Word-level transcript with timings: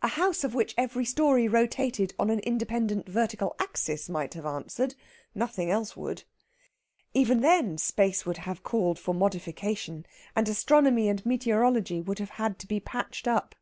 A 0.00 0.08
house 0.08 0.44
of 0.44 0.54
which 0.54 0.74
every 0.78 1.04
story 1.04 1.46
rotated 1.46 2.14
on 2.18 2.30
an 2.30 2.38
independent 2.38 3.06
vertical 3.06 3.54
axis 3.58 4.08
might 4.08 4.32
have 4.32 4.46
answered 4.46 4.94
nothing 5.34 5.70
else 5.70 5.94
would. 5.94 6.24
Even 7.12 7.42
then 7.42 7.76
space 7.76 8.24
would 8.24 8.38
have 8.38 8.62
called 8.62 8.98
for 8.98 9.12
modification, 9.14 10.06
and 10.34 10.48
astronomy 10.48 11.06
and 11.10 11.26
meteorology 11.26 12.00
would 12.00 12.18
have 12.18 12.30
had 12.40 12.58
to 12.60 12.66
be 12.66 12.80
patched 12.80 13.28
up. 13.28 13.54